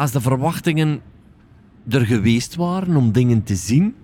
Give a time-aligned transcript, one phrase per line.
[0.00, 1.00] als de verwachtingen
[1.88, 3.94] er geweest waren om dingen te zien,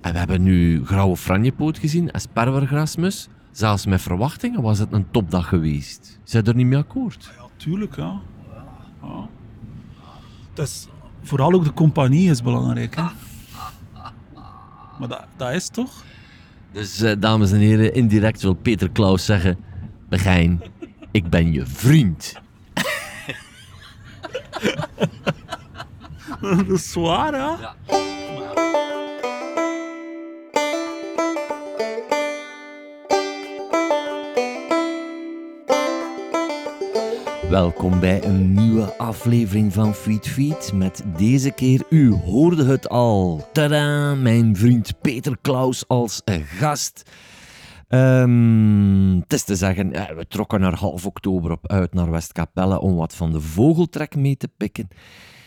[0.00, 5.48] en we hebben nu Grauwe Franjepoot gezien, Aspergergrasmus, zelfs met verwachtingen was het een topdag
[5.48, 6.18] geweest.
[6.24, 7.32] Zijn er niet mee akkoord?
[7.36, 8.20] Ja, tuurlijk, ja.
[9.02, 9.28] ja.
[10.52, 10.88] Dat is,
[11.22, 13.06] vooral ook de compagnie is belangrijk, hè.
[14.98, 16.04] Maar dat, dat is toch?
[16.72, 19.58] Dus, eh, dames en heren, indirect wil Peter Klaus zeggen:
[20.08, 20.62] Begijn,
[21.10, 22.40] ik ben je vriend.
[26.40, 27.58] Dat is zwaar, ja.
[27.60, 27.74] Ja.
[37.52, 40.72] Welkom bij een nieuwe aflevering van Feed Feed.
[40.74, 43.48] Met deze keer, u hoorde het al.
[43.52, 47.02] Tada, mijn vriend Peter Klaus als gast.
[47.92, 52.80] Ehm, het is te zeggen, ja, we trokken er half oktober op uit naar Westkapelle
[52.80, 54.88] om wat van de vogeltrek mee te pikken.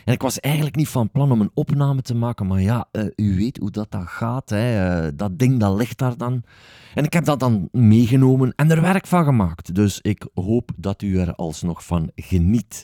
[0.03, 3.05] En ik was eigenlijk niet van plan om een opname te maken, maar ja, eh,
[3.16, 4.50] u weet hoe dat, dat gaat.
[4.50, 5.03] Hè.
[5.05, 6.44] Eh, dat ding dat ligt daar dan.
[6.94, 9.75] En ik heb dat dan meegenomen en er werk van gemaakt.
[9.75, 12.83] Dus ik hoop dat u er alsnog van geniet.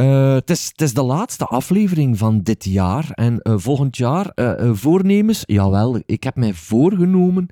[0.00, 3.10] Eh, het, is, de laatste aflevering van dit jaar.
[3.10, 5.42] En eh, volgend jaar eh, voornemens.
[5.46, 7.48] Jawel, ik heb mij voorgenomen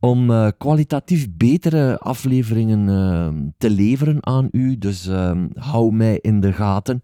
[0.00, 4.78] om kwalitatief betere afleveringen eh, te leveren aan u.
[4.78, 7.00] Dus ehm, hou mij in de gaten.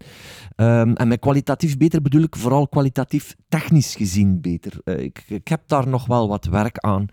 [0.55, 4.99] Ehm, en met kwalitatief beter bedoel ik vooral kwalitatief technisch gezien beter.
[4.99, 7.07] Ik, ik heb daar nog wel wat werk aan.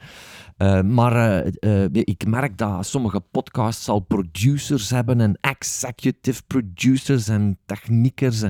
[0.59, 7.29] Uh, maar uh, uh, ik merk dat sommige podcasts al producers hebben en executive producers
[7.29, 8.43] en techniekers.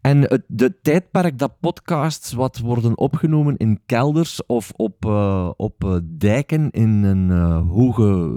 [0.00, 5.04] En het de tijdperk dat podcasts wat worden opgenomen in kelders of op,
[5.56, 8.30] op dijken in een hoge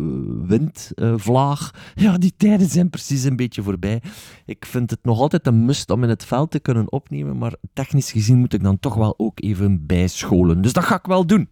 [0.45, 4.02] windvlaag, ja, die tijden zijn precies een beetje voorbij.
[4.45, 7.53] Ik vind het nog altijd een must om in het veld te kunnen opnemen, maar
[7.73, 10.62] technisch gezien moet ik dan toch wel ook even bijscholen.
[10.62, 11.50] Dus dat ga ik wel doen.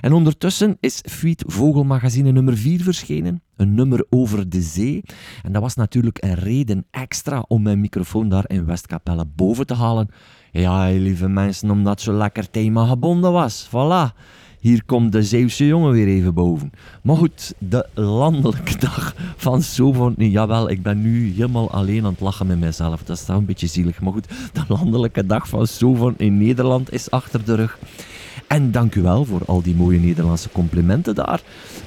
[0.00, 3.42] En ondertussen is Feed Vogelmagazine nummer 4 verschenen.
[3.56, 5.02] Een nummer over de zee.
[5.42, 9.74] En dat was natuurlijk een reden extra om mijn microfoon daar in Westkapelle boven te
[9.74, 10.08] halen.
[10.52, 13.68] Ja, lieve mensen, omdat zo lekker thema gebonden was.
[13.68, 14.14] Voilà.
[14.60, 16.70] Hier komt de Zeeuwse jongen weer even boven.
[17.02, 20.14] Maar goed, de landelijke dag van Sovon.
[20.16, 23.02] Jawel, ik ben nu helemaal alleen aan het lachen met mezelf.
[23.02, 24.00] Dat is toch een beetje zielig.
[24.00, 27.78] Maar goed, de landelijke dag van Sovon in Nederland is achter de rug.
[28.48, 31.40] En dank u wel voor al die mooie Nederlandse complimenten daar.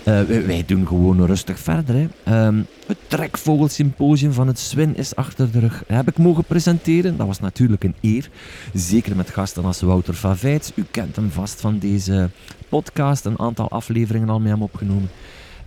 [0.07, 1.95] Uh, wij, doen gewoon rustig verder.
[2.23, 2.45] Hè.
[2.47, 5.83] Um, het trekvogelsymposium van het Swin is achter de rug.
[5.87, 7.17] heb ik mogen presenteren.
[7.17, 8.29] Dat was natuurlijk een eer.
[8.73, 10.71] Zeker met gasten als Wouter Favijts.
[10.75, 12.29] U kent hem vast van deze
[12.69, 13.25] podcast.
[13.25, 15.09] Een aantal afleveringen al met hem opgenomen.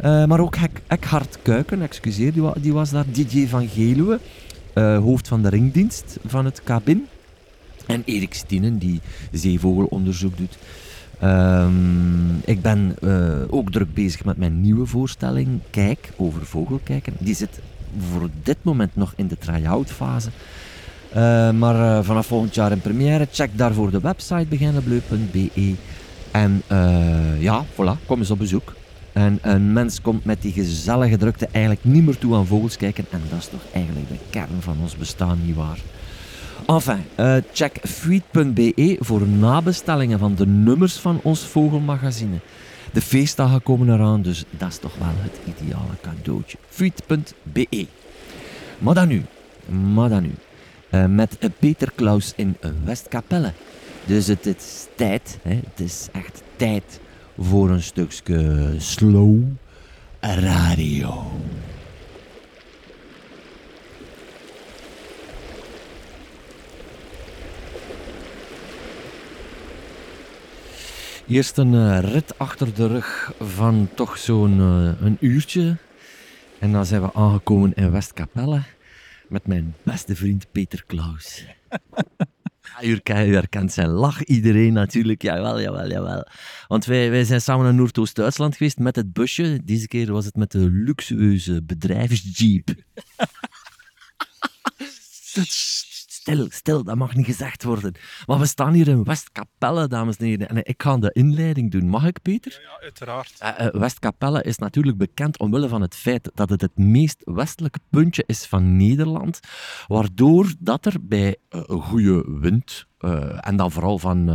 [0.04, 0.56] Uh, maar ook
[0.86, 3.04] Eckhard Kuiken, excuseer, die, was daar.
[3.12, 4.20] DJ van Geluwe,
[4.74, 7.06] uh, hoofd van de ringdienst van het Cabin.
[7.86, 9.00] En Erik Stienen, die
[9.32, 10.58] zeevogelonderzoek doet.
[11.22, 17.12] Um, ik ben uh, ook druk bezig met mijn nieuwe voorstelling, Kijk, over vogelkijken.
[17.18, 17.60] Die zit
[18.08, 20.28] voor dit moment nog in de try-out fase.
[21.16, 23.26] Uh, maar uh, vanaf volgend jaar in première.
[23.32, 25.74] Check daarvoor de website beginnenbleu.be.
[26.30, 26.62] En
[27.38, 28.74] ja, voilà, kom eens op bezoek.
[29.12, 33.04] En een mens komt met die gezellige drukte eigenlijk niet meer toe aan vogels kijken.
[33.10, 35.78] En dat is toch eigenlijk de kern van ons bestaan, nietwaar?
[36.66, 42.38] Enfin, uh, check feed.be voor nabestellingen van de nummers van ons vogelmagazine.
[42.92, 46.58] De feestdagen komen eraan, dus dat is toch wel het ideale cadeautje.
[46.68, 47.86] Feed.be.
[48.78, 49.22] Maar dan nu,
[49.94, 50.34] maar dan nu.
[50.90, 53.52] Uh, met Peter Klaus in Westkapelle.
[54.04, 57.00] Dus het, het is tijd, hè, het is echt tijd
[57.38, 59.42] voor een stukje slow
[60.20, 61.30] radio.
[71.28, 75.76] Eerst een uh, rit achter de rug van toch zo'n uh, een uurtje.
[76.58, 78.62] En dan zijn we aangekomen in Westkapelle
[79.28, 81.44] met mijn beste vriend Peter Klaus.
[82.82, 85.22] u herkent zijn lach, iedereen natuurlijk.
[85.22, 86.26] Jawel, jawel, jawel.
[86.68, 89.60] Want wij, wij zijn samen naar Noordoost-Duitsland geweest met het busje.
[89.64, 92.68] Deze keer was het met de luxueuze bedrijfsjeep.
[96.24, 97.94] stil, stil, dat mag niet gezegd worden.
[98.26, 100.48] Maar we staan hier in Westkapelle, dames en heren.
[100.48, 101.88] En ik ga de inleiding doen.
[101.88, 102.52] Mag ik, Peter?
[102.52, 103.34] Ja, ja uiteraard.
[103.42, 107.78] Uh, uh, Westkapelle is natuurlijk bekend omwille van het feit dat het het meest westelijke
[107.90, 109.40] puntje is van Nederland.
[109.86, 112.86] Waardoor dat er bij uh, goede wind,
[113.40, 114.28] en dan vooral van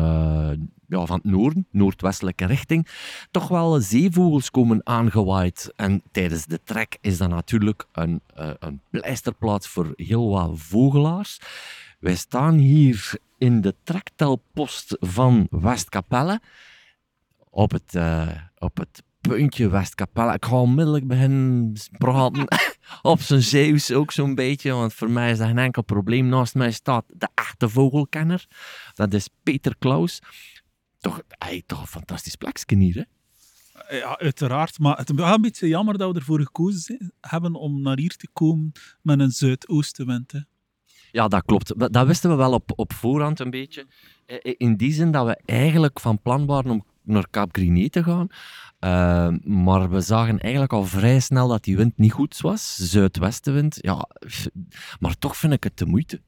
[0.89, 2.88] ja, van het noorden, noordwestelijke richting,
[3.31, 5.74] toch wel zeevogels komen aangewaaid.
[5.75, 11.39] En tijdens de trek is dat natuurlijk een, uh, een pleisterplaats voor heel wat vogelaars.
[12.00, 16.41] Wij staan hier in de trektelpost van Westkapelle
[17.50, 20.33] op het, uh, op het puntje Westkapelle.
[20.33, 22.47] Ik ga onmiddellijk beginnen praten
[23.01, 26.27] op zijn Zeeuws ook zo'n beetje, want voor mij is dat geen enkel probleem.
[26.27, 28.45] Naast mij staat de echte vogelkenner,
[28.94, 30.19] dat is Peter Klaus.
[30.99, 31.21] Toch,
[31.65, 33.03] toch een fantastisch plekje hier, hè?
[33.97, 34.79] Ja, uiteraard.
[34.79, 38.27] Maar het is een beetje jammer dat we ervoor gekozen hebben om naar hier te
[38.33, 40.31] komen met een zuidoostenwind.
[40.31, 40.39] Hè.
[41.11, 41.93] Ja, dat klopt.
[41.93, 43.87] Dat wisten we wel op, op voorhand een beetje.
[44.41, 48.27] In die zin dat we eigenlijk van plan waren om naar Kaap Griné te gaan.
[48.79, 52.75] Uh, maar we zagen eigenlijk al vrij snel dat die wind niet goed was.
[52.75, 53.77] Zuidwestenwind.
[53.81, 54.07] Ja,
[54.99, 56.21] maar toch vind ik het de moeite.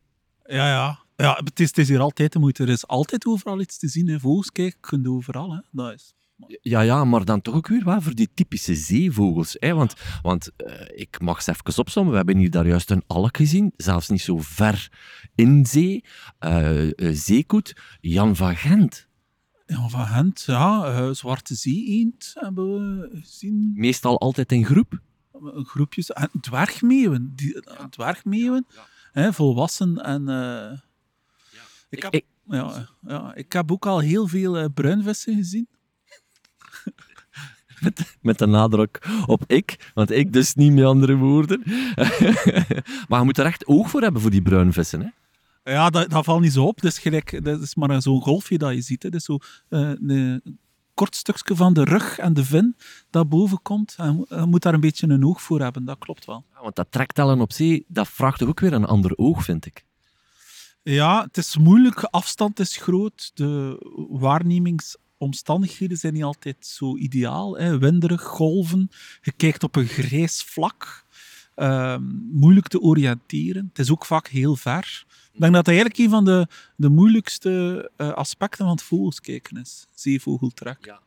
[0.45, 0.99] Ja, ja.
[1.21, 2.63] Ja het, is, het is hier altijd de moeite.
[2.63, 4.07] Er is altijd overal iets te zien.
[4.07, 4.19] Hè.
[4.19, 5.51] Vogels kijken kun je overal.
[5.51, 5.59] Hè.
[5.71, 6.13] Dat is...
[6.61, 9.55] Ja, ja, maar dan toch ook weer waar voor die typische zeevogels.
[9.59, 9.73] Hè?
[9.73, 12.11] Want, want uh, ik mag ze even opzommen.
[12.11, 14.89] We hebben hier daar juist een alk gezien, zelfs niet zo ver
[15.35, 16.03] in zee.
[16.39, 19.07] Uh, uh, zeekoet, Jan van Gent.
[19.65, 21.13] Jan van Gent, ja.
[21.13, 23.71] Zwarte zee-eend hebben we gezien.
[23.75, 25.01] Meestal altijd in groep?
[25.53, 26.11] Groepjes.
[26.11, 27.31] En dwergmeeuwen.
[27.35, 27.89] Die, ja.
[27.89, 28.75] Dwergmeeuwen, ja,
[29.13, 29.21] ja.
[29.21, 30.27] Hè, volwassen en...
[31.91, 35.67] Ik heb, ik, ja, ja, ik heb ook al heel veel bruinvissen gezien.
[37.81, 41.63] Met, met de nadruk op ik, want ik dus niet met andere woorden.
[43.07, 45.07] maar je moet er echt oog voor hebben voor die bruinvissen, hè?
[45.71, 46.81] Ja, dat, dat valt niet zo op.
[46.81, 49.03] Dat is, gelijk, dat is maar zo'n golfje dat je ziet.
[49.03, 49.09] Hè.
[49.09, 49.37] Dat is zo
[49.69, 50.59] uh, een
[50.93, 52.75] kort stukje van de rug en de vin
[53.09, 53.95] dat boven komt.
[53.97, 56.45] En je moet daar een beetje een oog voor hebben, dat klopt wel.
[56.53, 59.85] Ja, want dat trektellen op zee, dat vraagt ook weer een ander oog, vind ik.
[60.83, 63.77] Ja, het is moeilijk, afstand is groot, de
[64.09, 67.57] waarnemings omstandigheden zijn niet altijd zo ideaal.
[67.57, 67.77] Hè.
[67.77, 68.89] Winderig, golven,
[69.21, 71.05] je kijkt op een grijs vlak.
[71.55, 73.65] Ehm, moeilijk te oriënteren.
[73.67, 75.05] Het is ook vaak heel ver.
[75.33, 79.57] Ik denk dat dat eigenlijk een van de, de moeilijkste uh, aspecten van het vogelskijken
[79.57, 79.87] is.
[79.93, 80.85] Zeevogeltrek.
[80.85, 81.01] Ja,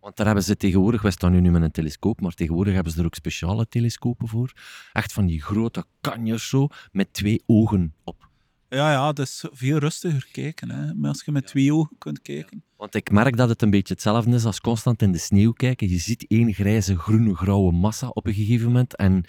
[0.00, 2.98] Want daar hebben ze tegenwoordig, wij staan nu, met een telescoop, maar tegenwoordig hebben ze
[2.98, 4.52] er ook speciale telescopen voor.
[4.92, 8.27] Echt van die grote kanjes zo, met twee ogen op.
[8.68, 10.70] Ja, ja, dat is veel rustiger kijken.
[10.70, 10.94] Hè.
[10.94, 12.62] Maar als je met twee ogen kunt kijken.
[12.76, 15.88] Want ik merk dat het een beetje hetzelfde is als constant in de sneeuw kijken.
[15.88, 18.96] Je ziet één grijze, groene, grauwe massa op een gegeven moment.
[18.96, 19.24] En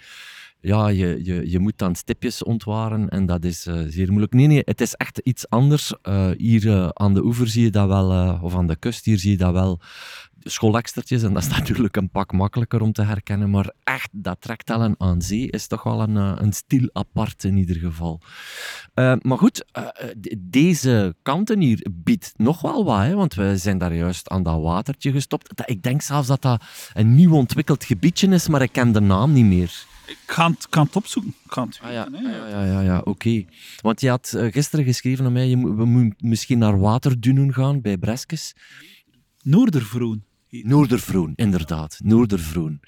[0.60, 4.32] ja, je, je, je moet dan stipjes ontwaren en dat is uh, zeer moeilijk.
[4.32, 5.94] Nee, nee, het is echt iets anders.
[6.02, 9.18] Uh, hier uh, aan de oever zie je dat wel, of aan de kust hier
[9.18, 9.80] zie je dat wel
[10.42, 14.94] schoolekstertjes en dat is natuurlijk een pak makkelijker om te herkennen, maar echt dat trektellen
[14.98, 18.20] aan zee is toch wel een, een stil apart in ieder geval.
[18.94, 19.86] Maar goed, uh,
[20.38, 24.62] deze kanten hier biedt nog wel wat, hè, want we zijn daar juist aan dat
[24.62, 25.62] watertje gestopt.
[25.64, 29.32] Ik denk zelfs dat dat een nieuw ontwikkeld gebiedje is, maar ik ken de naam
[29.32, 29.88] niet meer.
[30.10, 31.34] Ik kan het, kan het opzoeken.
[31.46, 33.08] Kan het ah, ja, ah, ja, ja, ja, ja, oké.
[33.08, 33.46] Okay.
[33.80, 37.98] Want je had gisteren geschreven aan mij, je, we moeten misschien naar Waterdunen gaan bij
[37.98, 38.54] Breskes.
[39.42, 40.24] Noordervroen.
[40.48, 42.00] Noordervroen, inderdaad.
[42.02, 42.80] Noordervroen.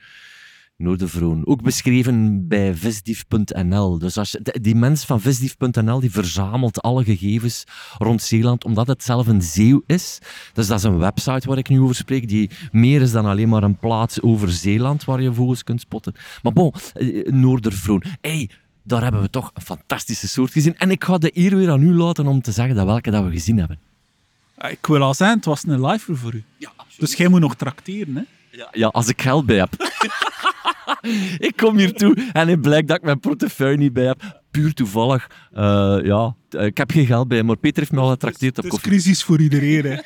[0.83, 1.47] Noordervroen.
[1.47, 3.99] Ook beschreven bij visdief.nl.
[3.99, 7.65] Dus als je, die mens van visdief.nl die verzamelt alle gegevens
[7.99, 10.19] rond Zeeland, omdat het zelf een zeeuw is.
[10.53, 13.49] Dus dat is een website waar ik nu over spreek, die meer is dan alleen
[13.49, 16.15] maar een plaats over Zeeland waar je vogels kunt spotten.
[16.43, 18.03] Maar bon, eh, Noordervroen.
[18.21, 18.51] Hey,
[18.83, 20.77] daar hebben we toch een fantastische soort gezien.
[20.77, 23.25] En ik ga de eer weer aan u laten om te zeggen dat welke dat
[23.25, 23.79] we gezien hebben.
[24.69, 26.45] Ik wil al zijn, het was een live voor u.
[26.57, 28.23] Ja, dus jij moet nog tracteren, hè?
[28.51, 29.71] Ja, ja als ik geld bij heb.
[31.49, 34.41] ik kom hier toe en het blijkt dat ik mijn portefeuille niet bij heb.
[34.51, 35.31] Puur toevallig.
[35.53, 38.91] Uh, ja, ik heb geen geld bij, maar Peter heeft me al getrakteerd op koffie.
[38.91, 40.01] Het is crisis voor iedereen, hè.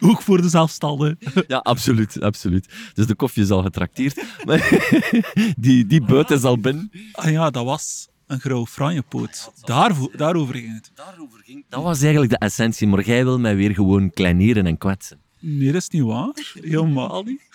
[0.08, 1.18] Ook voor de zelfstandigen.
[1.46, 2.68] ja, absoluut, absoluut.
[2.94, 4.24] Dus de koffie is al getrakteerd.
[5.56, 6.90] die, die buit is al binnen.
[7.12, 9.52] Ah ja, dat was een grauw franjepoot.
[9.60, 10.90] Daarvoor, daarover ging het.
[10.94, 14.78] Daarover ging Dat was eigenlijk de essentie, maar jij wil mij weer gewoon kleineren en
[14.78, 15.20] kwetsen.
[15.38, 16.52] Nee, dat is niet waar.
[16.54, 17.51] Helemaal niet.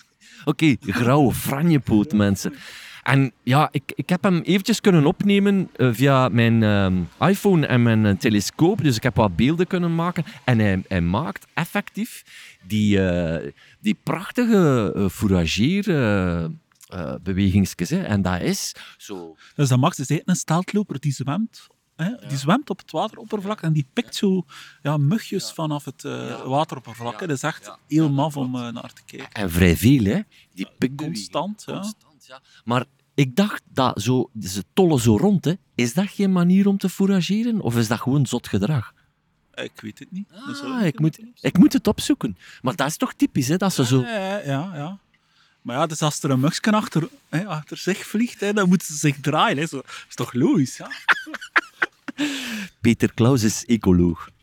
[0.48, 2.54] Oké, grauwe franjepoot, mensen.
[3.02, 7.82] En ja, ik, ik heb hem eventjes kunnen opnemen uh, via mijn uh, iPhone en
[7.82, 8.82] mijn uh, telescoop.
[8.82, 10.24] Dus ik heb wat beelden kunnen maken.
[10.44, 12.22] En hij, hij maakt effectief
[12.66, 13.00] die,
[13.80, 15.88] die prachtige fourageer...
[15.88, 17.90] Uh, bewegingsjes.
[17.90, 18.02] Hè.
[18.02, 19.36] En dat is zo...
[19.54, 21.66] Dus dat Max is een steltloper die zwemt
[21.98, 22.28] Hè?
[22.28, 24.44] Die zwemt op het wateroppervlak en die pikt zo
[24.82, 27.18] ja, mugjes vanaf het uh, wateroppervlak.
[27.18, 29.32] Dat is echt heel maf om uh, naar te kijken.
[29.32, 30.20] En vrij veel, hè?
[30.54, 31.72] Die pikt constant, ja.
[31.72, 32.40] constant ja.
[32.64, 35.52] Maar ik dacht dat zo, ze tollen zo rond, hè.
[35.74, 37.60] Is dat geen manier om te fourageren?
[37.60, 38.92] Of is dat gewoon zot gedrag?
[39.54, 40.28] Ik weet het niet.
[40.32, 42.38] Ah, ik ik, moet, ik moet het opzoeken.
[42.62, 43.56] Maar dat is toch typisch, hè?
[43.56, 44.00] Dat ze zo...
[44.00, 44.98] Ja, ja, ja.
[45.62, 48.86] Maar ja, dus als er een muksje achter, hè, achter zich vliegt, hè, dan moeten
[48.86, 49.58] ze zich draaien.
[49.58, 49.66] Hè.
[49.66, 50.90] Zo, dat is toch logisch, ja?
[52.80, 54.28] Peter Klaus is ecoloog.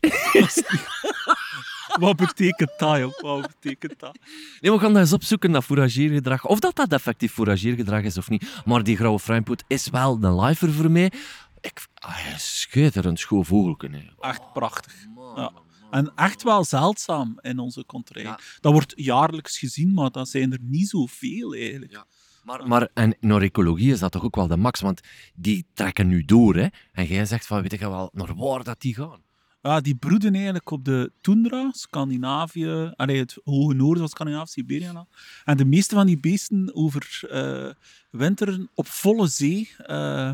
[2.00, 3.20] Wat betekent dat, joh?
[3.20, 4.18] Wat betekent dat?
[4.60, 6.44] Nee, we gaan dat eens opzoeken, dat fourageergedrag.
[6.44, 8.62] Of dat dat effectief fourageergedrag is of niet.
[8.64, 11.12] Maar die grauwe fruinpoot is wel een lifer voor mij.
[11.60, 13.92] Ik, ah, schitterend schoon vogelken.
[13.92, 14.00] hè.
[14.20, 14.94] Echt prachtig.
[15.36, 15.52] Ja.
[15.90, 18.22] En echt wel zeldzaam in onze contrée.
[18.24, 18.38] Ja.
[18.60, 21.92] Dat wordt jaarlijks gezien, maar dat zijn er niet zoveel eigenlijk.
[21.92, 22.06] Ja.
[22.46, 25.00] Maar, maar en naar ecologie is dat toch ook wel de max, want
[25.34, 26.56] die trekken nu door.
[26.56, 26.66] Hè?
[26.92, 29.20] En jij zegt van, weet je wel, naar waar dat die gaan?
[29.62, 34.84] Ja, die broeden eigenlijk op de tundra, Scandinavië, allee, het hoge noorden van Scandinavië, Siberië.
[34.84, 35.08] en al.
[35.44, 37.70] En de meeste van die beesten over eh,
[38.10, 40.32] winteren op volle zee, eh,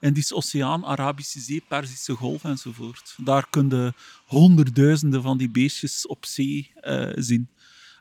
[0.00, 3.16] in die oceaan, Arabische Zee, Perzische Golf enzovoort.
[3.24, 3.92] Daar kun je
[4.26, 7.48] honderdduizenden van die beestjes op zee eh, zien.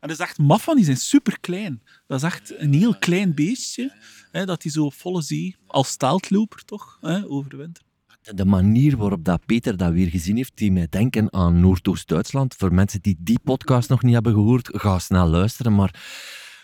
[0.02, 1.82] En dat is echt maf van, die zijn super klein.
[2.08, 3.94] Dat is echt een heel klein beestje,
[4.32, 7.86] hè, dat die zo op volle zee, als steltloper toch, hè, overwintert.
[8.22, 12.56] De manier waarop dat Peter dat weer gezien heeft, die mij denken aan Noordoost-Duitsland.
[12.56, 15.76] Voor mensen die die podcast nog niet hebben gehoord, ga snel luisteren.
[15.76, 15.96] Maar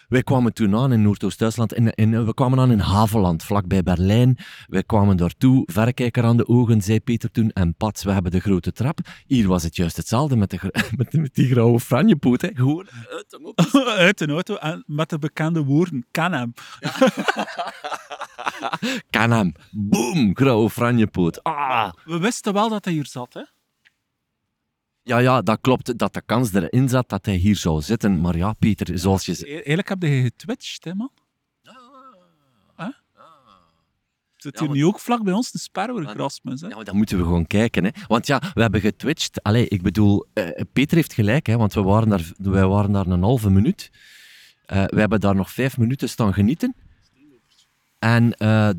[0.08, 1.74] wij kwamen toen aan in Noordoost-Duitsland.
[1.74, 4.38] In, in, we kwamen aan in Haveland, vlakbij Berlijn.
[4.68, 7.52] Wij kwamen daartoe, verrekijker aan de ogen, zei Peter toen.
[7.52, 9.00] En pats, we hebben de grote trap.
[9.26, 10.60] Hier was het juist hetzelfde met, de,
[10.98, 12.42] met, met die grauwe franjepoot.
[12.42, 12.50] Hè.
[12.54, 13.60] Gewoon uit de mop.
[13.98, 16.54] Uit een auto en met de bekende woorden, kan hem.
[19.10, 19.54] Kan hem.
[19.72, 21.44] Boom, grauwe franjepoot.
[21.44, 21.94] Ah.
[22.06, 23.42] We wisten wel dat hij hier zat, hè?
[25.08, 25.98] Ja, ja, dat klopt.
[25.98, 28.22] Dat de kans erin zat dat hij hier zou zitten.
[28.22, 29.34] Maar ja, Peter, zoals je...
[29.34, 31.12] ze- E- Eigenlijk heb je getwitcht, hè, man?
[32.78, 32.86] Huh?
[34.38, 36.68] Zit Ja, hier want- nu ook vlak bij ons, de sperwer, Rasmus, hè?
[36.68, 37.84] Ja, maar dan moeten we gewoon kijken.
[37.84, 37.90] Hè.
[38.08, 39.44] Want ja, we hebben getwitcht.
[39.44, 43.08] Allee, ik bedoel, eh, Peter heeft gelijk, hè, want we waren daar, wij waren daar
[43.08, 43.92] een halve minuut.
[44.66, 46.76] Eh, we hebben daar nog vijf minuten staan genieten.
[48.00, 48.70] En eh,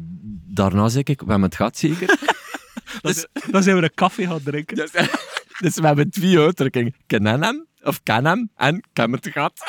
[0.46, 2.18] daarna zeg ik, we hebben het gehad zeker.
[3.02, 4.76] Dus, dan zijn we een koffie gaan drinken.
[5.60, 6.94] dus, we hebben twee uitdrukkingen.
[7.06, 8.84] Kennen hem, of ken hem, en
[9.20, 9.52] gehad.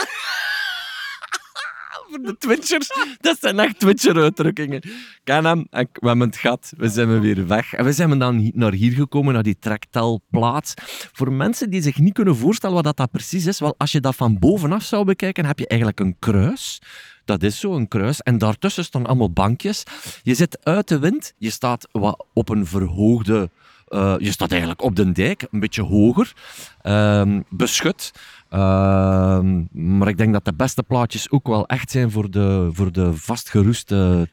[2.09, 4.81] Voor de Twitchers, dat zijn echt Twitcher-uitdrukkingen.
[5.23, 6.73] Ken hem, en we hebben het gehad.
[6.77, 7.73] We zijn weer weg.
[7.73, 10.73] En we zijn dan naar hier gekomen, naar die trektelplaats.
[11.13, 13.99] Voor mensen die zich niet kunnen voorstellen wat dat, dat precies is, wel, als je
[13.99, 16.81] dat van bovenaf zou bekijken, heb je eigenlijk een kruis.
[17.25, 18.21] Dat is zo, een kruis.
[18.21, 19.83] En daartussen staan allemaal bankjes.
[20.23, 21.33] Je zit uit de wind.
[21.37, 23.49] Je staat wat op een verhoogde...
[23.89, 26.33] eh, je staat eigenlijk op de dijk, een beetje hoger.
[26.81, 28.11] ehm, beschut.
[28.49, 32.91] Ehm, maar ik denk dat de beste plaatjes ook wel echt zijn voor de, voor
[32.91, 34.29] de vastgeroeste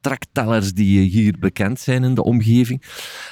[0.00, 2.82] trektellers die hier bekend zijn in de omgeving.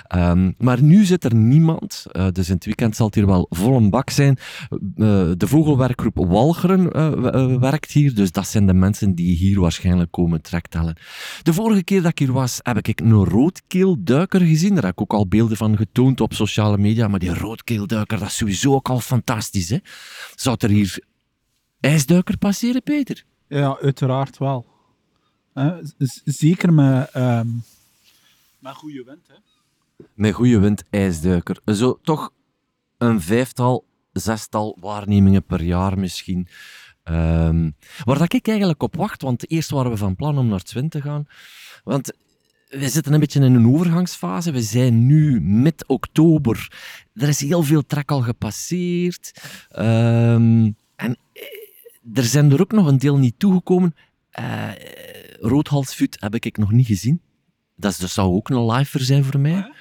[0.03, 3.47] Ehm, maar nu zit er niemand, eh, dus in het weekend zal het hier wel
[3.51, 4.39] vol een bak zijn.
[4.69, 9.61] Eh, de vogelwerkgroep Walcheren eh, eh, werkt hier, dus dat zijn de mensen die hier
[9.61, 10.97] waarschijnlijk komen trektellen.
[11.43, 14.75] De vorige keer dat ik hier was, heb ik een roodkeelduiker gezien.
[14.75, 17.09] Daar heb ik ook al beelden van getoond op sociale media.
[17.09, 19.71] Maar die roodkeelduiker, dat is sowieso ook al fantastisch.
[19.71, 19.79] Hè?
[20.35, 21.05] Zou er hier
[21.81, 23.25] ijsduiker passeren, Peter?
[23.49, 24.78] Ja, uiteraard wel.
[26.25, 27.49] Zeker met, ehm
[28.59, 29.35] met goede wind, hè?
[30.15, 31.61] Met goede wind, ijsduiker.
[31.65, 32.31] Zo toch
[32.99, 36.49] een vijftal, zestal waarnemingen per jaar misschien.
[37.03, 37.71] Ehm,
[38.05, 40.89] waar dat ik eigenlijk op wacht, want eerst waren we van plan om naar Twin
[40.89, 41.27] te gaan.
[41.85, 42.13] Want
[42.69, 44.53] we zitten een beetje in een overgangsfase.
[44.53, 46.73] We zijn nu mid-oktober.
[47.15, 49.43] Er is heel veel trek al gepasseerd.
[49.69, 51.43] Ehm, en eh,
[52.15, 53.95] er zijn er ook nog een deel niet toegekomen.
[54.31, 54.71] Eh
[55.41, 57.21] roodhalsvuut heb ik nog niet gezien.
[57.77, 59.73] Dat, is, dat zou ook een lifer zijn voor mij.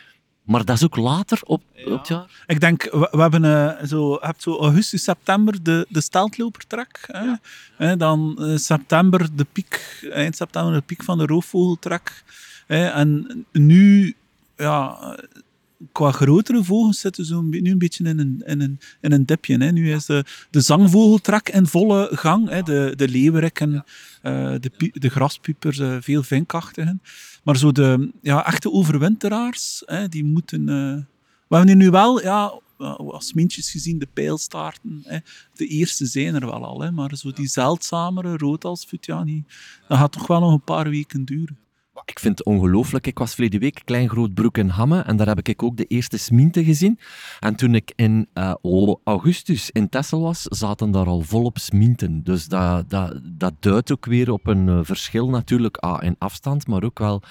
[0.48, 2.44] Maar dat is ook later op, op het jaar.
[2.46, 6.86] Ik denk, we, we hebben eh, zo, je hebt zo augustus, september de, de.
[7.12, 7.34] Hè?
[7.78, 12.24] Hè, dan eh, september de piek, eind september de piek van de roofvogeltrek.
[12.68, 12.88] Hè?
[12.88, 14.16] En nu,
[14.56, 14.98] ja,
[15.92, 19.58] qua grotere vogels zitten ze nu een beetje in een, in een, in een dipje.
[19.58, 19.72] Hè?
[19.72, 22.50] Nu is de, de zangvogeltrek in volle gang.
[22.50, 22.62] Hè?
[22.62, 23.84] De, de leeuweriken,
[24.22, 27.02] eh, de, de graspiepers, eh, veel vinkachtigen.
[27.44, 30.70] Maar zo de ja, echte overwinteraars, hè, die moeten...
[30.70, 31.04] eh,
[31.48, 35.02] we hebben hier nu wel, ja, als mintjes gezien, de pijlstaarten.
[35.04, 35.18] Hè.
[35.54, 39.46] De eerste zijn er wel al, hè, maar zo die zeldzamere roodhalsvoet, ja, die,
[39.88, 41.58] dat gaat toch wel nog een paar weken duren.
[42.06, 43.08] Ik vind het ongelooflijk.
[43.08, 45.86] Ik was verleden week klein groot broek in Hamme en daar heb ik ook de
[45.86, 47.00] eerste sminten gezien.
[47.40, 48.54] En toen ik in eh,
[49.04, 52.24] augustus in Texel was, zaten daar al volop sminten.
[52.24, 56.68] Dus dat, dat, dat duidt ook weer op een eh, verschil natuurlijk ah, in afstand,
[56.68, 57.22] maar ook wel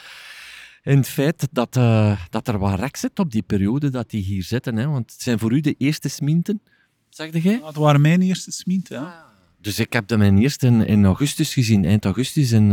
[0.82, 4.22] in het feit dat, eh, dat er wat rek zit op die periode dat die
[4.22, 4.76] hier zitten.
[4.76, 4.86] Hè?
[4.86, 6.60] Want het zijn voor u de eerste sminten,
[7.08, 7.60] zegde jij?
[7.60, 9.24] Dat waren mijn eerste smint, ja.
[9.60, 12.52] Dus ik heb de mijn eerst in, in augustus gezien, eind augustus.
[12.52, 12.72] In,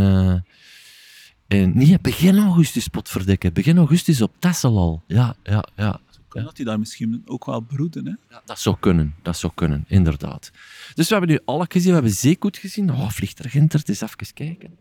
[1.48, 3.52] in, nee, begin augustus, potverdikke.
[3.52, 5.04] Begin augustus op Texel al.
[5.08, 6.00] Ja, ja, ja.
[6.28, 8.14] Kan dat die daar misschien ook wel broeden, hè?
[8.30, 10.52] Ja, dat zou kunnen, dat zou kunnen, inderdaad.
[10.94, 12.92] Dus we hebben nu alle gezien, we hebben Zeekoet gezien.
[12.92, 14.78] Oh, vliegt er ginter, het is even kijken.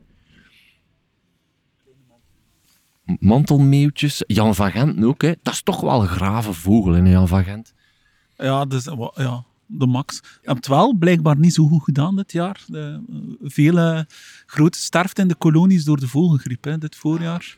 [3.04, 5.32] Mantelmeeuwtjes, Jan van Gent ook, hè.
[5.42, 7.74] Dat is toch wel een grave vogel, hè, Jan van Gent.
[8.36, 10.20] Ja, dus, ja, de max.
[10.22, 12.64] Je hebt het wel blijkbaar niet zo goed gedaan dit jaar.
[12.66, 14.06] De, eh, vele
[14.46, 17.56] grote sterfte in de kolonies door de vogelgriep hè, dit voorjaar.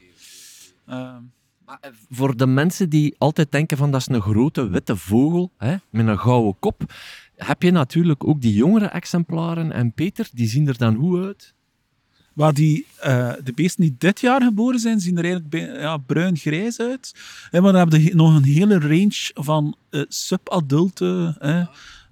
[0.84, 5.52] Maar, eh, Voor de mensen die altijd denken van dat is een grote witte vogel
[5.56, 6.92] hè, met een gouden kop,
[7.36, 9.72] heb je natuurlijk ook die jongere exemplaren.
[9.72, 11.54] En Peter, die zien er dan hoe uit?
[12.34, 16.80] waar die, eh, de beesten die dit jaar geboren zijn, zien er eigenlijk ja, bruin-grijs
[16.80, 17.14] uit.
[17.50, 21.64] Hè, maar dan heb je nog een hele range van eh, subadulte hè,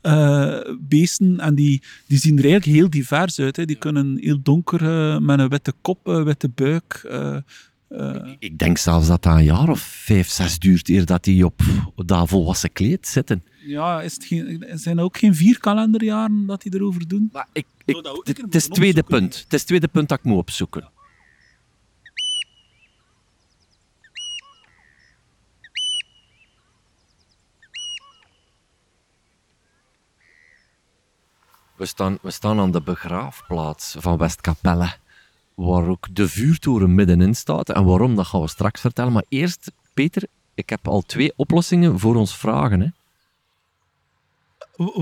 [0.02, 1.40] eh, beesten.
[1.40, 3.56] En die, die zien er eigenlijk heel divers uit.
[3.56, 3.64] Hè.
[3.64, 4.82] Die kunnen heel donker,
[5.12, 7.00] eh, met een witte kop, eh, witte buik.
[7.08, 7.36] eh,
[7.88, 11.46] eh, Ik denk zelfs dat dat een jaar of vijf, zes duurt eer dat die
[11.46, 11.60] op
[12.06, 13.42] dat volwassen kleed zitten.
[13.66, 17.28] Ja, is het geen, zijn er ook geen vier kalenderjaren dat die erover doen?
[17.32, 19.34] Maar ik, ik, het, is tweede punt.
[19.34, 20.88] Het is het tweede punt dat ik moet opzoeken.
[31.82, 34.92] We staan, we staan aan de begraafplaats van Westkapelle,
[35.54, 37.68] waar ook de vuurtoren middenin staat.
[37.68, 39.12] En waarom, dat gaan we straks vertellen.
[39.12, 40.22] Maar eerst, Peter,
[40.54, 42.80] ik heb al twee oplossingen voor ons vragen.
[42.80, 42.88] Hè.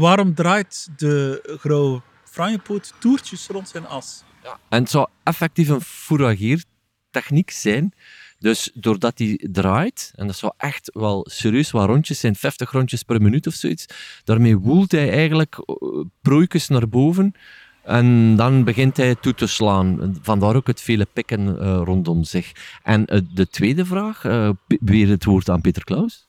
[0.01, 4.23] Waarom draait de grauwe franjepoot toertjes rond zijn as?
[4.69, 7.95] En het zou effectief een fourageertechniek zijn.
[8.41, 13.03] Dus doordat hij draait, en dat zou echt wel serieus wat rondjes zijn, 50 rondjes
[13.03, 13.87] per minuut of zoiets,
[14.25, 15.75] daarmee woelt hij eigenlijk eh,
[16.23, 17.35] prooikjes naar boven
[17.83, 20.19] en dan begint hij toe te slaan.
[20.23, 22.53] Vandaar ook het vele pikken eh, rondom zich.
[22.83, 26.29] En eh, de tweede vraag, eh, p- weer het woord aan Peter Klaus.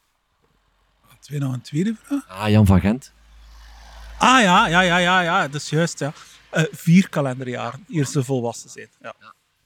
[1.20, 2.28] Twee nog een tweede vraag?
[2.28, 3.14] Ah, Jan van Gent.
[4.18, 6.00] Ah ja, ja, ja, ja, ja, dat is juist.
[6.00, 6.14] Ja.
[6.50, 8.88] Eh, vier kalenderjaren, eer ze volwassen zijn.
[9.02, 9.16] Ja.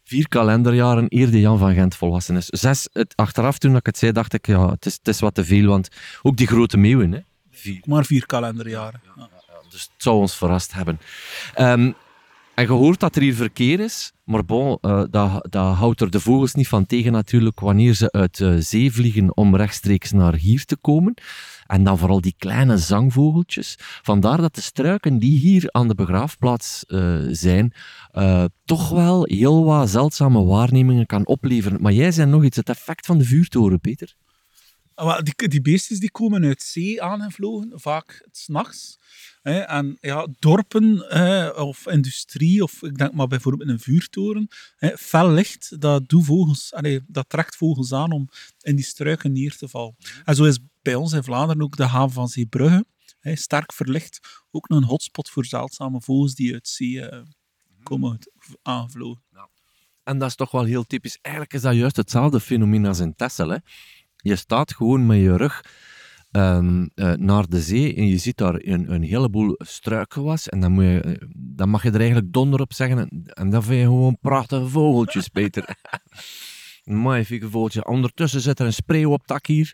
[0.08, 2.46] Vier kalenderjaren eer de Jan van Gent volwassen is.
[2.46, 5.34] Zes, het, achteraf toen ik het zei, dacht ik, ja, het is, het is wat
[5.34, 5.90] te veel, want
[6.22, 7.20] ook die grote meeuwen, hè.
[7.52, 7.82] Vier.
[7.86, 9.02] Maar vier kalenderjaren.
[9.18, 9.30] Ja.
[9.70, 11.00] Dus het zou ons verrast hebben.
[11.54, 11.92] Ehm,
[12.56, 16.10] en je hoort dat er hier verkeer is, maar bon, eh, dat, dat houdt er
[16.10, 20.36] de vogels niet van tegen natuurlijk wanneer ze uit eh, zee vliegen om rechtstreeks naar
[20.36, 21.14] hier te komen.
[21.68, 23.76] En dan vooral die kleine zangvogeltjes.
[24.02, 27.74] Vandaar dat de struiken die hier aan de begraafplaats eh, zijn,
[28.66, 31.82] toch wel heel wat zeldzame waarnemingen kan opleveren.
[31.82, 34.16] Maar jij zei nog iets, het effect van de vuurtoren, Peter.
[34.96, 39.00] Ah, wel, Die, die beestjes die komen uit zee aangevlogen, vaak s'nachts.
[39.42, 41.12] En ja, dorpen
[41.58, 46.74] of industrie, of ik denk maar bijvoorbeeld een vuurtoren, hè, fel licht, dat, doet vogels,
[46.74, 48.30] allee, dat trekt vogels aan om
[48.62, 49.96] in die struiken neer te vallen.
[50.24, 52.86] En zo is bij ons in Vlaanderen ook de haven van Zeebrugge,
[53.20, 54.20] hè, sterk verlicht,
[54.52, 57.22] ook een hotspot voor zeldzame vogels die uit zee eh,
[57.84, 58.32] komen uit-
[58.62, 59.24] aangevlogen.
[60.04, 61.18] En dat is toch wel heel typisch.
[61.22, 63.50] Eigenlijk is dat juist hetzelfde fenomeen als in Texel.
[63.50, 63.58] Hè.
[64.26, 65.64] Je staat gewoon met je rug
[66.32, 70.50] ehm, eh, naar de zee en je ziet daar een, een heleboel struikgewas.
[70.50, 73.26] En dan, moet je, eh, dan mag je er eigenlijk donder op zeggen.
[73.26, 75.76] En, dan vind je gewoon prachtige vogeltjes, Peter.
[76.84, 77.84] Magnifieke vogeltjes.
[77.84, 79.74] Ondertussen zit er een spreeuwoptak hier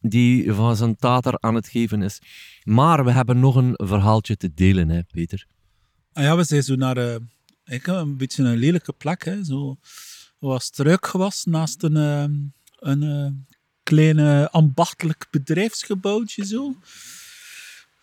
[0.00, 2.20] die van zijn tater aan het geven is.
[2.62, 5.46] Maar we hebben nog een verhaaltje te delen, hè, Peter.
[6.12, 7.16] Ah ja, we zijn zo naar eh,
[7.82, 9.24] een beetje een lelijke plek.
[9.24, 9.44] Hè.
[9.44, 9.78] Zo
[10.38, 12.24] wat struikgewas naast een, eh,
[12.80, 16.44] een eh, klein eh, ambachtelijk bedrijfsgebouwtje.
[16.46, 16.74] Zo.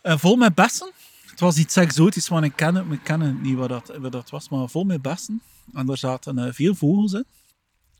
[0.02, 0.92] Eh, vol met bessen.
[1.30, 3.96] Het was iets exotisch, want ik ken het, maar ik ken het niet wat dat,
[3.96, 4.48] wat dat was.
[4.48, 5.42] Maar vol met bessen.
[5.72, 7.24] En daar zaten eh, veel vogels in.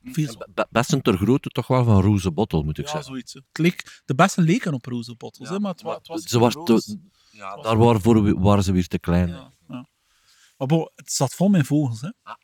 [0.05, 3.11] Veel, Be- Best een ter grootte toch wel van roze bottel, moet ik ja, zeggen.
[3.11, 3.33] zoiets.
[3.33, 6.39] Het leek, de bessen leken op roze bottels, hè, maar het, wa- het was Ze
[6.39, 6.99] was te-
[7.31, 9.29] ja, daar waren, voor, waren ze weer te klein.
[9.29, 9.89] Ja, ja.
[10.57, 12.01] Maar bon, het zat vol met vogels.
[12.01, 12.11] Hè?
[12.23, 12.35] Ah.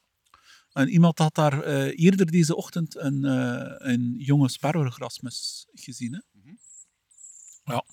[0.74, 6.12] En iemand had daar eh, eerder deze ochtend een, eh, een jonge sperwergrasmus gezien.
[6.12, 6.20] Hè?
[6.40, 6.54] Mhm.
[7.64, 7.84] Ja.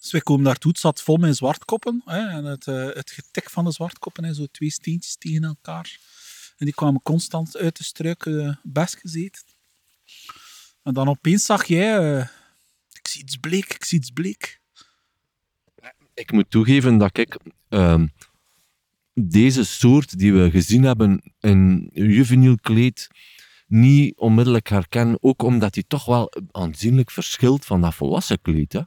[0.00, 0.70] Dus wij komen daartoe.
[0.70, 2.02] Het zat vol met zwartkoppen.
[2.04, 2.28] Hè?
[2.28, 4.34] En het, eh, het getik van de zwartkoppen, hè?
[4.34, 5.98] zo twee steentjes tegen elkaar.
[6.56, 9.42] En die kwamen constant uit de struik eh best gezeten.
[10.82, 12.18] En dan opeens zag jij...
[12.18, 12.26] eh,
[12.92, 14.60] ik zie iets bleek, ik zie iets bleek.
[16.14, 17.38] Ik moet toegeven dat ik
[17.68, 18.06] ehm,
[19.14, 23.08] deze soort die we gezien hebben in juveniel kleed
[23.66, 25.16] niet onmiddellijk herken.
[25.20, 28.72] Ook omdat hij toch wel aanzienlijk verschilt van dat volwassen kleed.
[28.72, 28.80] Hè?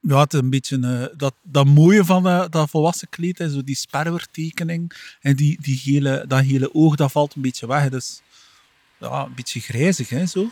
[0.00, 3.52] Ja, het is een beetje eh, dat, dat mooie van dat, dat volwassen kleed, is
[3.52, 7.88] zo die sperwertekening en die, die hele, dat hele oog, dat valt een beetje weg.
[7.88, 8.22] Dus
[8.98, 10.50] ja, een beetje grijzig, hè, zo.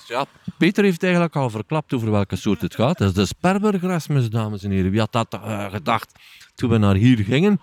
[0.00, 0.26] Dus ja,
[0.58, 2.98] Peter heeft eigenlijk al verklapt over welke soort het gaat.
[2.98, 4.90] Dat is de sperbergrasmus, dames en heren.
[4.90, 6.12] Wie had dat eh, gedacht
[6.54, 7.60] toen we naar hier gingen?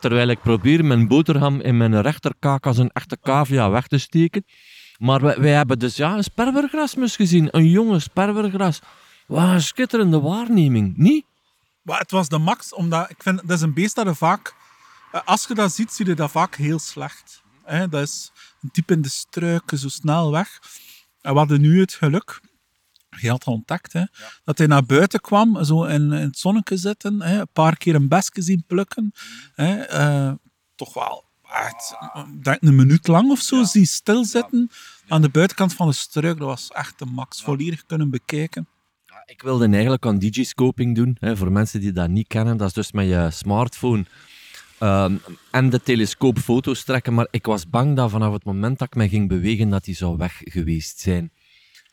[0.00, 4.44] Terwijl ik probeer mijn boterham in mijn rechterkaak als een echte cavia weg te steken.
[4.98, 7.48] Maar wij, wij hebben dus ja, een sperbergrasmus gezien.
[7.50, 8.80] Een jonge sperbergras.
[9.26, 11.24] Wat een schitterende waarneming, niet?
[11.82, 14.54] Maar het was de max, omdat ik vind, dat is een beest dat er vaak...
[15.12, 17.42] eh, Als je dat ziet, zie je dat vaak heel slecht.
[17.64, 20.60] Hè, dat is een type in de struiken, zo snel weg.
[21.26, 22.40] En we hadden nu het geluk,
[23.20, 24.02] je had ontdekt, hè,
[24.44, 27.94] dat hij naar buiten kwam, zo in, in het zonnetje zitten, hè, een paar keer
[27.94, 29.12] een besje zien plukken.
[29.54, 30.32] Hè, eh,
[30.74, 31.96] toch wel echt,
[32.34, 34.70] ik denk een minuut lang of zo, zie stilzitten
[35.08, 36.38] aan de buitenkant van de struik.
[36.38, 38.68] Dat was echt de max, volledig kunnen bekijken.
[39.06, 41.16] Ja, Ik wilde eigenlijk aan digiscoping doen.
[41.20, 44.04] Hè, voor mensen die dat niet kennen, dat is dus met je smartphone
[44.78, 45.16] ehm,
[45.50, 47.14] en de telescoop foto's trekken.
[47.14, 49.94] Maar ik was bang dat vanaf het moment dat ik me ging bewegen, dat die
[49.94, 51.32] zou weg geweest zijn.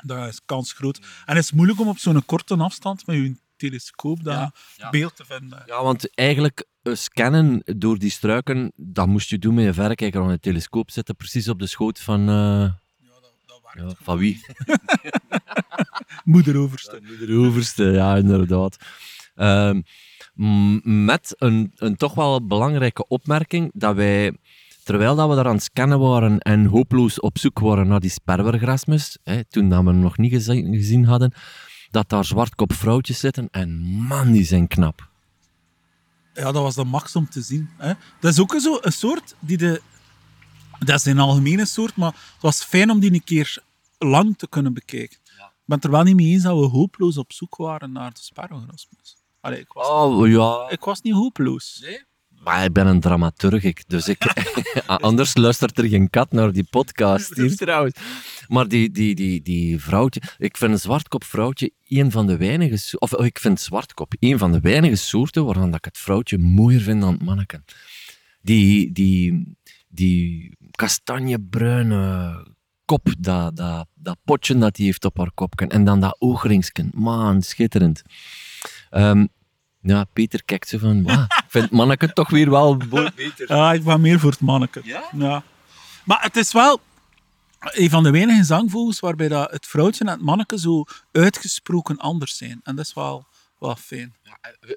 [0.05, 0.97] Dat is kans groot.
[1.25, 4.89] En het is moeilijk om op zo'n korte afstand met je telescoop dat ja.
[4.89, 5.63] beeld te vinden.
[5.65, 10.21] Ja, want eigenlijk eh, scannen door die struiken, dat moest je doen met je verrekijker
[10.21, 12.19] aan de telescoop zitten, precies op de schoot van...
[12.29, 12.73] eh, Ja,
[13.21, 13.91] dat, dat werkt.
[13.91, 14.45] ja, van wie?
[16.23, 17.01] Moederoverste.
[17.25, 18.77] De overste, ja, inderdaad.
[19.35, 19.81] Ehm,
[20.83, 24.37] met een, een toch wel belangrijke opmerking dat wij,
[24.83, 28.09] terwijl dat we daar aan het scannen waren en hopeloos op zoek waren naar die
[28.09, 31.33] sperwergrasmus, hè, toen dat we hem nog niet gezien, gezien hadden,
[31.91, 35.11] dat daar zwartkop vrouwtjes zitten en man, die zijn knap.
[36.33, 37.69] Ja, dat was de max om te zien.
[37.77, 37.93] Hè.
[38.19, 39.81] Dat is ook zo een soort die de...
[40.79, 43.63] Dat is een algemene soort, maar het was fijn om die een keer
[43.97, 45.17] lang te kunnen bekijken.
[45.63, 48.13] Ik ben het er wel niet mee eens dat we hopeloos op zoek waren naar
[48.13, 49.22] de sparrowgrasmus.
[49.43, 50.69] Allee, ik was, Oh, ja.
[50.69, 51.85] ik was niet hopeloos.
[52.43, 54.25] Maar ik ben een dramaturg, dus ik...
[54.87, 57.99] Anders luistert er geen kat naar die podcast hier trouwens.
[58.47, 60.21] Maar die, die, die, die vrouwtje...
[60.37, 62.99] Ik vind een zwartkop vrouwtje een van de weinige...
[62.99, 66.37] Of oh, ik vind zwartkop een van de weinige soorten waarvan dat ik het vrouwtje
[66.37, 67.65] mooier vind dan het manneken.
[68.41, 69.55] Die, die,
[69.87, 72.45] die kastanjebruine
[72.85, 75.67] kop, dat, dat, dat potje dat die heeft op haar kopje.
[75.67, 76.89] En dan dat oogringsken.
[76.93, 78.01] Man, schitterend.
[78.89, 79.25] Ehm,
[79.81, 81.03] ja, Peter kijkt zo van...
[81.03, 83.45] "Wauw, ik vind het manneke toch weer wel beter.
[83.55, 84.81] Ja, ik ben meer voor het manneke.
[84.83, 85.43] Ja?
[86.05, 86.79] Maar het is wel
[87.59, 92.37] een van de weinige zangvogels waarbij dat het vrouwtje en het manneke zo uitgesproken anders
[92.37, 92.59] zijn.
[92.63, 93.25] En dat is wel,
[93.63, 94.13] wel fijn.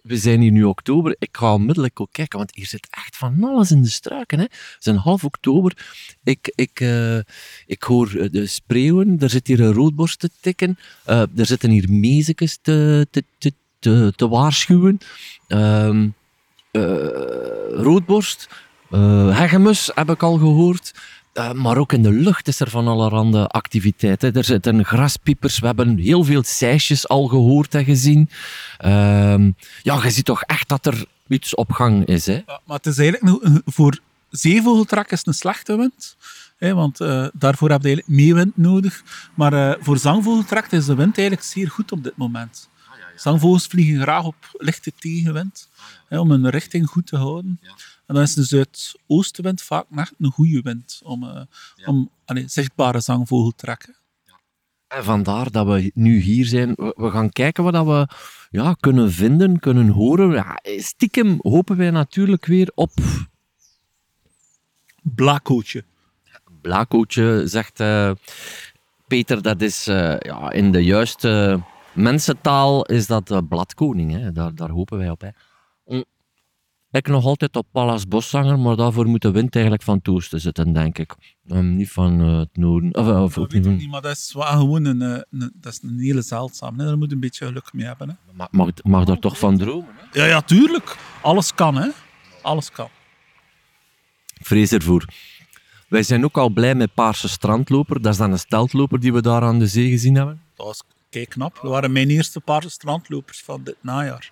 [0.03, 1.17] We- zijn hier nu oktober.
[1.19, 4.39] Ik ga onmiddellijk ook kijken, want hier zit echt van alles in de struiken.
[4.39, 4.45] Hè.
[4.45, 5.87] Het is een half oktober.
[6.25, 7.19] Ik, ik, eh,
[7.67, 9.17] ik hoor eh, de spreeuwen.
[9.21, 10.79] Er zit hier een roodborst te tikken.
[11.05, 14.99] Eh, er zitten hier mezekes te, te, te, te, waarschuwen.
[15.49, 16.09] Ehm,
[16.71, 16.83] eh,
[17.71, 18.49] roodborst.
[18.91, 20.95] eh hegemus heb ik al gehoord.
[21.37, 24.23] Eh, maar ook in de lucht is er van allerhande activiteit.
[24.23, 24.35] Hè.
[24.35, 25.59] Er zitten graspiepers.
[25.59, 28.31] We hebben heel veel seisjes al gehoord en gezien.
[28.79, 29.51] Ehm,
[29.83, 32.27] ja, je ziet toch echt dat er iets op gang is.
[32.27, 32.33] Hè?
[32.47, 33.99] Ja, maar het is eigenlijk voor
[34.31, 36.17] zeevogeltrek is een slechte wind.
[36.57, 39.03] Hè, want eh, daarvoor heb je eigenlijk meewind nodig.
[39.35, 42.69] Maar eh, voor zangvogeltrek is de wind eigenlijk zeer goed op dit moment.
[43.17, 45.69] Zangvogels vliegen graag op lichte tegenwind
[46.09, 47.61] hè, om hun richting goed te houden.
[48.07, 51.43] En dan is de zuidoostenwind vaak echt een goede wind om, eh,
[51.85, 52.11] om
[52.47, 53.97] zichtbare zangvogel te trekken.
[54.89, 56.75] En vandaar dat we nu hier zijn.
[56.75, 58.09] We, gaan kijken wat we
[58.51, 60.31] ja, kunnen vinden, kunnen horen.
[60.31, 62.93] Ja, stiekem hopen wij natuurlijk weer op
[65.03, 65.85] Blakootje.
[66.61, 68.11] Blakootje, zegt eh,
[69.07, 69.43] Peter.
[69.43, 71.61] Dat is eh, ja, in de juiste
[71.97, 74.13] mensentaal is dat eh, bladkoning.
[74.13, 74.33] Hè?
[74.33, 75.21] Daar, daar hopen wij op.
[75.21, 75.29] Hè?
[76.91, 80.41] Ik nog altijd op Pallas Boszanger, maar daarvoor moet de wind eigenlijk van het oosten
[80.41, 81.15] zitten, denk ik.
[81.49, 82.95] Ehm, niet van eh, het noorden.
[82.97, 85.03] Of, of Dat ook weet niet ik van- niet, maar dat is wel gewoon een,
[85.03, 86.79] eh, een, dat is een hele zeldzaam.
[86.79, 86.85] Hè.
[86.87, 88.09] Daar moet je een beetje geluk mee hebben.
[88.09, 88.15] Hè.
[88.33, 89.89] Mag, mag, mag daar toch van dromen?
[89.97, 90.21] Hè?
[90.21, 90.97] Ja, ja, tuurlijk.
[91.23, 91.89] Alles kan, hè.
[92.43, 92.89] Alles kan.
[94.39, 95.05] Ik vrees ervoor.
[95.89, 98.03] Wij zijn ook al blij met Paarse Strandloper.
[98.03, 100.41] Dat is dan een steltloper die we daar aan de zee gezien hebben.
[100.55, 100.83] Dat was
[101.25, 101.59] knap.
[101.63, 104.31] Dat waren mijn eerste paar strandlopers van dit najaar.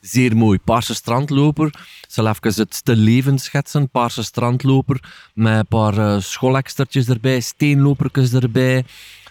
[0.00, 0.58] Zeer mooi.
[0.58, 1.66] Paarse Strandloper.
[1.66, 3.88] Ik zal even het te leven schetsen.
[3.88, 5.00] Paarse Strandloper
[5.34, 8.84] met een paar eh, schoolekstertjes erbij, steenlopertjes erbij.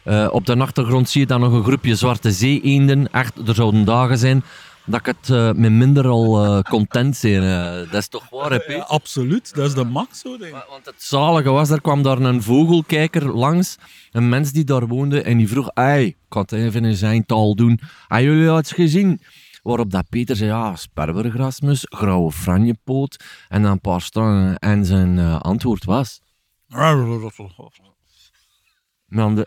[0.03, 3.12] Eh, op de achtergrond zie je dan nog een groepje zwarte zee-eenden.
[3.12, 4.43] Echt, er zouden dagen zijn
[4.89, 7.43] dat ik het uh, met minder al uh, content zijn.
[7.43, 10.65] Uh, dat is toch waar, hè, ja, absoluut, dat is de max zo, denk ik.
[10.69, 13.78] Want het zalige was, er kwam daar een vogelkijker langs,
[14.12, 17.25] een mens die daar woonde, en die vroeg, ei, ik kan het even in zijn
[17.25, 19.21] taal doen, hebben jullie het gezien?
[19.62, 24.58] Waarop dat Peter zei, ja, sperbergrasmus, grauwe franjepoot, en dan een paar strangen.
[24.58, 26.21] En zijn antwoord was...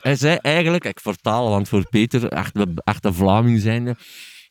[0.03, 2.53] hij zei eigenlijk, ik vertaal, want voor Peter, echt,
[2.85, 3.97] echt een Vlaming zijnde,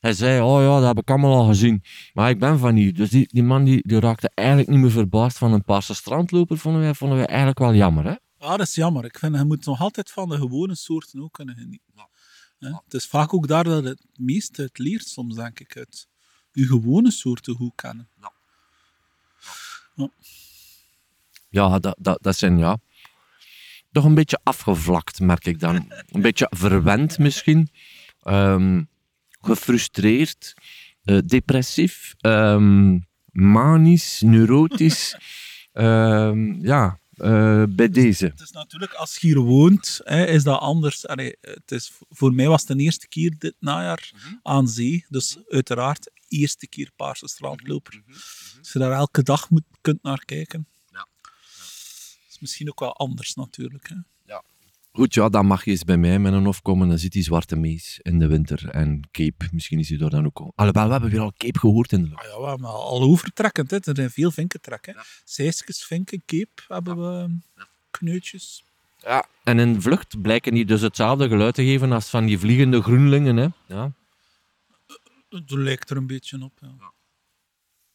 [0.01, 1.83] hij zei, oh ja, dat heb ik allemaal al gezien.
[2.13, 2.93] Maar ik ben van hier.
[2.93, 6.57] Dus die, die man die, die raakte eigenlijk niet meer verbaasd van een paarse strandloper,
[6.57, 8.03] vonden wij, vonden wij eigenlijk wel jammer.
[8.03, 8.15] Hè?
[8.37, 9.05] Ja, dat is jammer.
[9.05, 11.93] Ik vind, je moet nog altijd van de gewone soorten ook kunnen genieten.
[12.59, 12.81] Ja.
[12.83, 16.07] Het is vaak ook daar dat het meest uit leert, soms denk ik, uit
[16.51, 18.09] je gewone soorten goed kennen.
[18.21, 18.31] Ja,
[19.95, 20.09] ja.
[21.49, 22.77] ja dat, dat, dat zijn ja,
[23.91, 25.91] toch een beetje afgevlakt, merk ik dan.
[26.07, 27.69] Een beetje verwend misschien.
[28.23, 28.89] Um,
[29.41, 30.53] gefrustreerd,
[31.03, 35.17] uh, depressief, um, manisch, neurotisch.
[35.73, 38.25] um, ja, uh, bij deze.
[38.25, 41.07] Het is natuurlijk, als je hier woont, hè, is dat anders.
[41.07, 44.39] Allee, het is, voor mij was het de eerste keer dit najaar mm -hmm.
[44.43, 45.05] aan zee.
[45.09, 47.95] Dus uiteraard, eerste keer Paarse strandloper.
[47.95, 48.15] Mm -hmm.
[48.59, 50.67] Als je daar elke dag moet, kunt naar kijken.
[50.89, 51.07] Ja.
[51.21, 51.29] ja.
[52.29, 53.89] is misschien ook wel anders natuurlijk.
[53.89, 53.95] Hè.
[54.91, 56.87] Goed, ja, dan mag je eens bij mij met een hof komen.
[56.87, 58.69] Dan zit die zwarte mees in de winter.
[58.69, 60.53] En Cape, misschien is hij daar dan ook al.
[60.55, 62.21] Alhoewel, we hebben weer al Cape gehoord in de lucht.
[62.21, 63.71] Ah, ja, we hebben al overtrekkend.
[63.71, 63.77] Hè.
[63.77, 64.93] Er zijn veel vinkentrekken.
[64.93, 65.03] Ja.
[65.23, 67.67] Zeeskes, vinken, Cape hebben we ja.
[67.91, 68.63] kneutjes.
[68.97, 72.81] Ja, en in vlucht blijken die dus hetzelfde geluid te geven als van die vliegende
[72.81, 73.37] groenlingen.
[73.37, 73.47] Hè.
[73.67, 73.91] Ja.
[75.29, 76.91] Het lijkt er een beetje op, ja.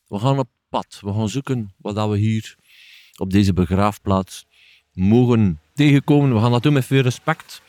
[0.06, 0.98] We gaan op pad.
[1.00, 2.56] We gaan zoeken wat we hier
[3.16, 4.46] op deze begraafplaats
[4.92, 6.34] mogen tegenkomen.
[6.34, 7.62] We gaan dat doen met veel respect.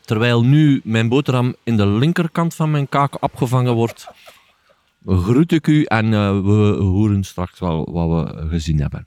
[0.00, 4.08] Terwijl nu mijn boterham in de linkerkant van mijn kaak opgevangen wordt,
[5.06, 9.06] groet ik u en uh, we horen straks wel wat we gezien hebben.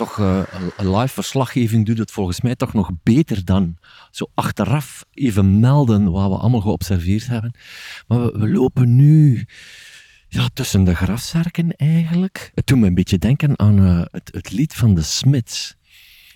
[0.00, 0.42] toch uh,
[0.76, 3.76] een live verslaggeving doet het volgens mij toch nog beter dan
[4.10, 7.52] zo achteraf even melden wat we allemaal geobserveerd hebben.
[8.06, 9.46] Maar we lopen nu
[10.30, 12.50] ja, tussen de grafzerken eigenlijk.
[12.54, 15.74] Het doet me een beetje denken aan uh, het, het, lied van de Smiths.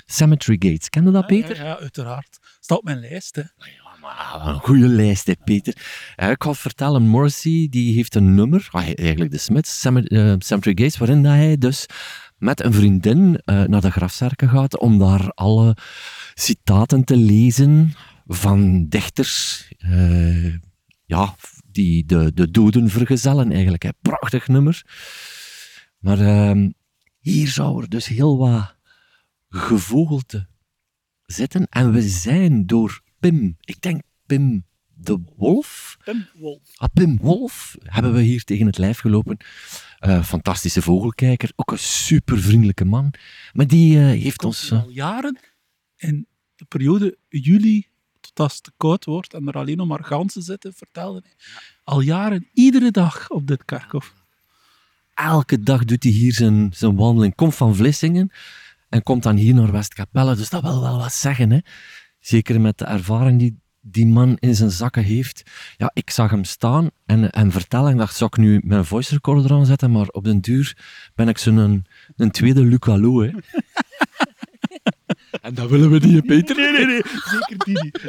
[0.07, 0.89] Cemetery Gates.
[0.89, 1.57] Ken je dat, Peter?
[1.57, 2.39] Ja, ja, uiteraard.
[2.61, 3.43] Staat op mijn lijst, hè.
[3.43, 5.75] Ja, maar een goede lijst, hè, Peter.
[6.17, 10.85] Ja, ik ga vertellen, Morrissey die heeft een nummer, ah, eigenlijk de Smiths, Cemetery, uh,
[10.85, 11.87] Gates, waarin hij dus
[12.39, 15.77] met een vriendin naar de grafzerken gaat om daar alle
[16.35, 17.95] citaten te lezen
[18.27, 19.69] van dichters.
[21.05, 21.35] Ja,
[21.71, 23.83] die de, de doden vergezellen eigenlijk.
[23.83, 23.91] Hè.
[24.03, 24.83] Prachtig nummer.
[25.99, 26.69] Maar uh,
[27.19, 28.77] hier zou er dus heel wat
[29.49, 30.47] gevogelte
[31.23, 31.67] zitten.
[31.69, 34.65] En we zijn door Pim, ik denk Pim
[34.95, 35.97] de Wolf.
[36.05, 36.61] Pim Wolf.
[36.77, 39.37] Ah, Pim Wolf hebben we hier tegen het lijf gelopen.
[40.01, 43.15] Uh, fantastische vogelkijker, ook een super vriendelijke man.
[43.53, 44.71] Maar die uh, heeft ons.
[44.71, 44.83] Uh...
[44.83, 45.39] al jaren
[45.97, 47.89] in de periode juli
[48.25, 51.33] tot als het te koud wordt en er alleen nog maar ganzen zitten, vertelde hij.
[51.85, 54.15] Al jaren, iedere dag op dit kerkhof.
[55.15, 57.35] Elke dag doet hij hier zijn, zijn wandeling.
[57.35, 58.33] Komt van Vlissingen
[58.89, 60.37] en komt dan hier naar Westkapelle.
[60.37, 61.51] Dus dat wil wel wat zeggen.
[61.51, 61.59] Hè?
[62.21, 65.51] Zeker met de ervaring die die man in zijn zakken heeft.
[65.77, 67.91] Ja, ik zag hem staan en, en vertellen.
[67.93, 69.91] Ik dacht, zou ik nu mijn voice recorder aanzetten?
[69.91, 70.77] Maar op den duur
[71.15, 73.31] ben ik zo'n een, een tweede Luc Hè?
[75.41, 76.57] En dat willen we niet, Peter.
[76.57, 77.03] Nee, nee, nee.
[77.05, 77.97] Zeker die niet.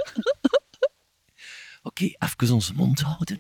[1.81, 3.39] Oké, okay, even onze mond houden.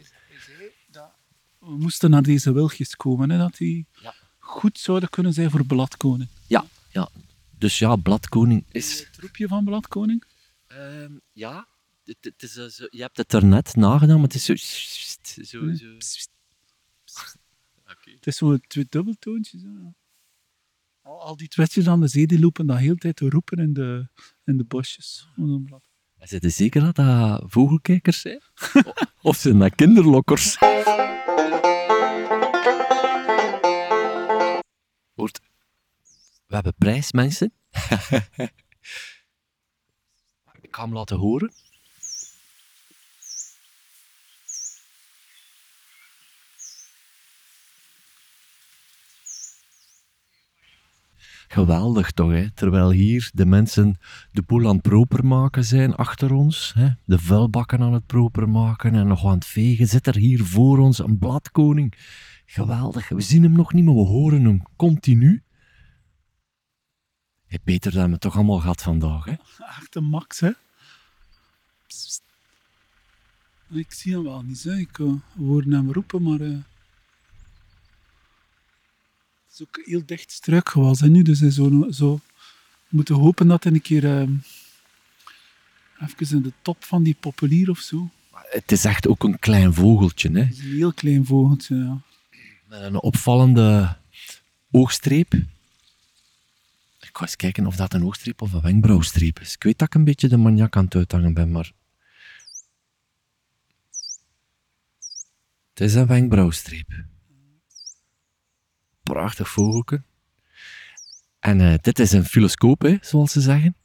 [1.59, 4.13] We moesten naar deze wilgjes komen, hè, dat die ja.
[4.39, 6.29] goed zouden kunnen zijn voor bladkoning.
[6.47, 7.09] Ja, ja.
[7.57, 8.99] Dus ja, bladkoning is...
[8.99, 10.23] Het roepje van bladkoning?
[10.67, 11.67] Um, ja.
[12.03, 14.55] Het, het is, uh, zo, je hebt het er net nagedaan, maar het is zo...
[14.55, 15.87] zo, zo.
[17.83, 18.13] Okay.
[18.13, 19.61] Het is zo twee dubbeltoontjes.
[21.05, 24.07] Al, die twistjes aan de zee die lopen de hele tijd te roepen in de,
[24.43, 25.29] in de bosjes.
[26.19, 28.41] Is het zeker dat dat vogelkijkers zijn?
[29.21, 30.59] of zijn dat kinderlokkers?
[35.13, 35.39] Hoort,
[36.45, 37.53] we hebben prijs, mensen.
[40.61, 41.53] Ik ga hem laten horen.
[51.47, 52.51] Geweldig toch, hè?
[52.51, 53.97] terwijl hier de mensen
[54.31, 56.89] de boel aan het proper maken zijn achter ons, hè?
[57.05, 60.77] de vuilbakken aan het proper maken en nog aan het vegen, zit er hier voor
[60.77, 61.93] ons een bladkoning.
[62.45, 65.43] Geweldig, we zien hem nog niet, maar we horen hem continu.
[67.45, 69.33] Hey, Peter, dat hebben we toch allemaal gehad vandaag, hè?
[69.79, 70.51] Echt een max, hè.
[73.69, 74.77] Ik zie hem wel niet, hè.
[74.77, 76.39] Ik uh, hoor hem roepen, maar...
[76.39, 76.57] eh,
[79.59, 81.21] is ook heel dicht struikgewas, hè, nu.
[81.21, 82.19] Dus hij zo, zo...
[82.87, 84.05] We moeten hopen dat hij een keer...
[84.05, 84.33] ehm,
[85.99, 88.09] even in de top van die populier of zo.
[88.31, 90.39] Het is echt ook een klein vogeltje, hè?
[90.39, 92.01] Het is een heel klein vogeltje, ja.
[92.65, 93.97] Met een opvallende
[94.71, 95.33] oogstreep.
[96.99, 99.53] Ik ga eens kijken of dat een oogstreep of een wenkbrauwstreep is.
[99.53, 101.71] Ik weet dat ik een beetje de maniak aan het uithangen ben, maar...
[105.69, 107.05] Het is een wenkbrauwstreep.
[109.13, 110.03] Prachtig vogeltje.
[111.39, 113.75] En eh, dit is een filoscoop, hè, zoals ze zeggen.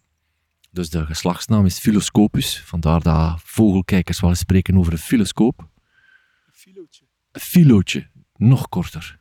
[0.70, 2.60] Dus de geslachtsnaam is Philoscopus.
[2.60, 5.68] Vandaar dat vogelkijkers wel eens spreken over een filoscoop.
[6.46, 7.04] Een filootje.
[7.32, 9.18] Een filootje, nog korter.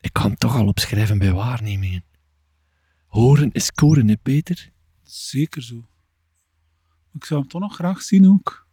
[0.00, 2.04] Ik kan het toch al opschrijven bij waarnemingen.
[3.06, 4.70] Horen is koren, hè, Peter?
[5.02, 5.88] Zeker zo.
[7.12, 8.63] Ik zou hem toch nog graag zien ook.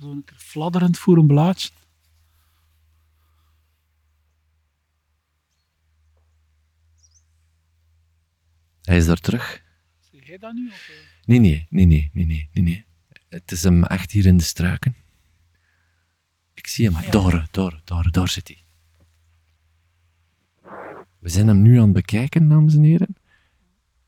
[0.00, 1.70] Zo een keer fladderend voor een blaadje.
[8.82, 9.62] Hij is daar terug.
[10.12, 10.68] Zeg jij dat nu?
[10.68, 11.26] Of, eh?
[11.26, 12.84] Nee, nee, nee, nee, nee, nee, nee, nee.
[13.28, 14.96] Het is hem echt hier in de struiken.
[16.54, 17.10] Ik zie hem.
[17.10, 18.62] Daar, daar, daar, daar zit hij.
[21.18, 23.16] We zijn hem nu aan het bekijken, dames en heren.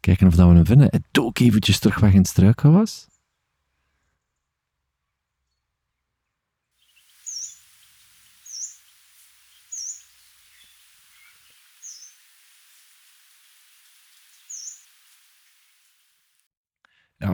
[0.00, 0.88] Kijken of dat we hem vinden.
[0.90, 3.09] Het dook eventjes terug weg in het struikgewas.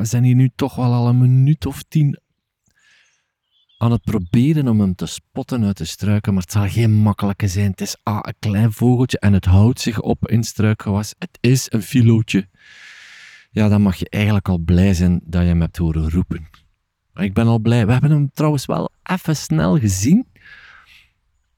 [0.07, 2.19] Zijn hier nu toch wel al een minuut of tien
[3.79, 7.49] aan het proberen om hem te spotten uit de struiken, maar het zal geen makkelijke
[7.49, 7.71] zijn.
[7.71, 11.15] Het is ah, een klein vogeltje en het houdt zich op in struikgewas.
[11.19, 12.49] Het is een filootje.
[13.51, 16.49] Ja, dan mag je eigenlijk al blij zijn dat je hem hebt horen roepen.
[17.15, 17.87] Ik ben al blij.
[17.87, 20.27] We hebben hem trouwens wel even snel gezien.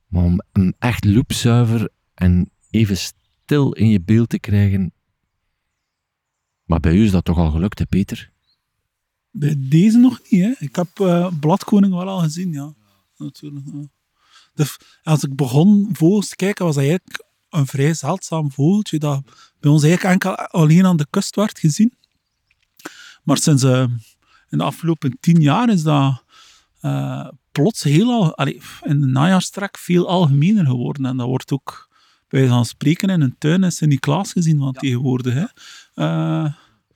[0.07, 4.93] Maar om hem echt loepzuiver en even stil in je beeld te krijgen.
[6.65, 8.33] Maar bij u is dat toch al gelukt, hè, Peter?
[9.39, 10.53] Bij deze nog niet, hè.
[10.59, 12.75] Ik heb eh, Bladkoning wel al gezien, ja.
[13.17, 13.89] Natuurlijk, ja.
[14.55, 19.23] Dus als ik begon vogels te kijken, was dat eigenlijk een vrij zeldzaam vogeltje dat
[19.61, 21.95] bij ons eigenlijk enkel alleen aan de kust werd gezien.
[23.23, 23.87] Maar sinds eh,
[24.49, 26.25] in de afgelopen tien jaar is dat
[26.81, 31.07] eh, plots heel al, allee, in de najaarstrek veel algemener geworden.
[31.07, 31.89] En dat wordt ook
[32.29, 35.35] bij van spreken in een tuin in Sint-Niklaas gezien van tegenwoordig.
[35.35, 35.47] Hè.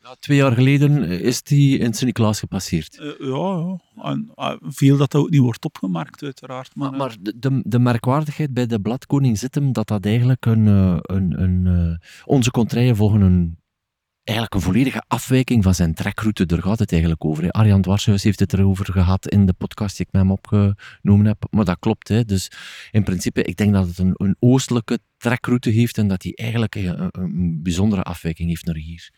[0.05, 2.99] Ja, twee jaar geleden is die in Sint-Niklaas gepasseerd.
[2.99, 4.11] Eh, ja, ja.
[4.11, 6.75] En, eh, veel dat dat ook niet wordt opgemerkt, uiteraard.
[6.75, 10.47] Maar, Maar, maar de, de, de merkwaardigheid bij de bladkoning zit hem dat dat eigenlijk
[10.47, 10.67] een...
[10.67, 13.59] eh, een, een eh, onze contraien volgen een,
[14.23, 16.47] eigenlijk een volledige afwijking van zijn trekroute.
[16.47, 17.43] Daar gaat het eigenlijk over.
[17.43, 17.51] Hè.
[17.51, 21.45] Arjan Dwarshuis heeft het erover gehad in de podcast die ik met hem opgenomen heb.
[21.51, 22.09] Maar dat klopt.
[22.09, 22.25] Hè.
[22.25, 22.51] Dus
[22.91, 26.75] in principe, ik denk dat het een, een oostelijke trekroute heeft en dat hij eigenlijk
[26.75, 29.11] een bijzondere afwijking heeft naar hier.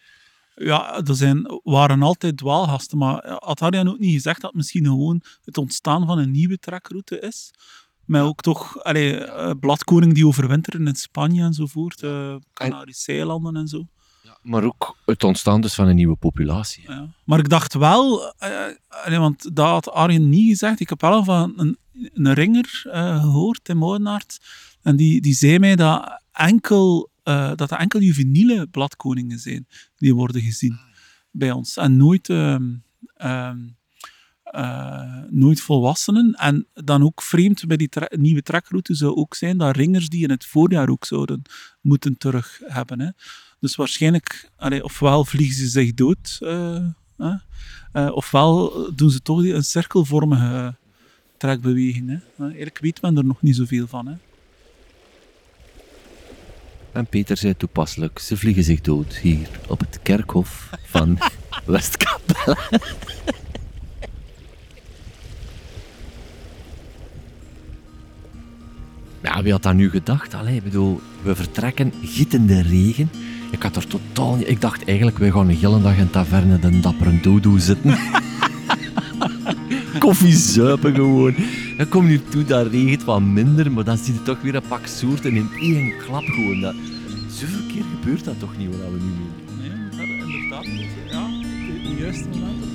[0.55, 4.85] Ja, er zijn, waren altijd dwaalgasten, maar had Arjan ook niet gezegd dat het misschien
[4.85, 7.51] gewoon het ontstaan van een nieuwe trekroute is?
[8.05, 13.69] Met ook toch allee, eh, bladkoning die overwinteren in Spanje enzovoort, eh Canarische eilanden en
[13.69, 13.87] zo.
[14.43, 16.85] Maar ook het ontstaan dus van een nieuwe populatie.
[16.87, 17.09] Ja.
[17.25, 18.35] Maar ik dacht wel,
[18.89, 20.81] allee, want dat had Arjen niet gezegd.
[20.81, 24.41] Ik heb wel van een, een ringer eh, gehoord in Molenaert.
[24.83, 30.15] En die, die zei mij dat, enkel, eh, dat er enkel juveniele bladkoningen zijn die
[30.15, 30.79] worden gezien
[31.31, 31.77] bij ons.
[31.77, 32.73] En nooit, ehm,
[33.17, 33.59] ehm,
[34.43, 36.33] eh, nooit volwassenen.
[36.33, 40.31] En dan ook vreemd bij die nieuwe trekroute zou ook zijn dat ringers die in
[40.31, 41.43] het voorjaar ook zouden
[41.81, 43.01] moeten terug hebben.
[43.01, 43.09] Hè.
[43.61, 49.65] Dus waarschijnlijk, allee, ofwel vliegen ze zich dood, eh, ofwel doen ze toch die- een
[49.65, 50.75] cirkelvormige
[51.37, 52.09] trekbeweging.
[52.37, 52.45] Hè.
[52.45, 54.07] Eigenlijk weet men er nog niet zoveel van.
[54.07, 54.15] Hè.
[56.95, 61.19] En Peter zei toepasselijk, ze vliegen zich dood hier op het kerkhof van
[61.65, 62.57] Westkapelle.
[69.23, 70.35] Ja, wie had dat nu gedacht?
[70.35, 73.11] Allee, ik bedoel, we vertrekken gietende regen.
[73.51, 74.49] Ik had er totaal niet...
[74.49, 77.99] Ik dacht eigenlijk, wij gaan een hele dag in taverne de dappere dodo zitten.
[79.99, 81.35] Koffie zuipen gewoon.
[81.77, 84.55] Dan kom je hier toe, dat regent wat minder, maar dan zie je toch weer
[84.55, 86.61] een pak soorten in één klap gewoon.
[86.61, 86.75] Dat...
[87.29, 89.59] Zoveel keer gebeurt dat toch niet, wat we nu doen.
[89.61, 90.65] Nee, maar dat inderdaad.
[91.11, 92.74] Ja, de, de juiste momenten